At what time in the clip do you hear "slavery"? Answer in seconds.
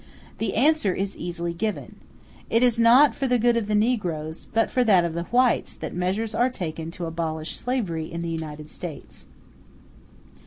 7.55-8.11